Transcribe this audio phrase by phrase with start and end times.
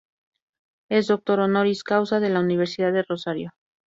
[0.89, 3.51] Es doctor Honoris Causa de la Universidad de Rosario.